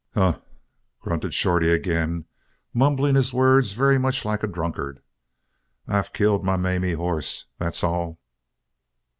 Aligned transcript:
"Huh!" 0.15 0.39
grunted 0.99 1.31
Shorty 1.35 1.69
again, 1.69 2.25
mumbling 2.73 3.13
his 3.13 3.31
words 3.31 3.73
very 3.73 3.99
much 3.99 4.25
like 4.25 4.41
a 4.41 4.47
drunkard. 4.47 4.99
"I've 5.87 6.11
killed 6.11 6.43
my 6.43 6.55
Mamie 6.57 6.93
hoss, 6.93 7.45
that's 7.59 7.83
all!" 7.83 8.19